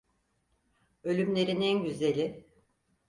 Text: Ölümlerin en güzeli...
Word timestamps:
Ölümlerin 1.03 1.61
en 1.61 1.83
güzeli... 1.83 2.47